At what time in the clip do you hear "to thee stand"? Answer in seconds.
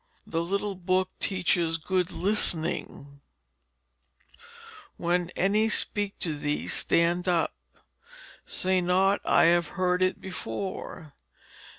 6.21-7.27